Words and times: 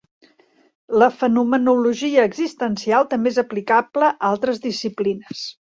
La 1.03 1.09
fenomenologia 1.19 2.25
existencial 2.31 3.09
també 3.15 3.35
és 3.35 3.41
aplicable 3.47 4.13
a 4.13 4.35
altres 4.35 4.69
disciplines. 4.71 5.51